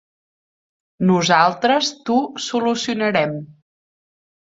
[1.09, 2.19] Nosaltres t'ho
[2.49, 3.41] solucionarem.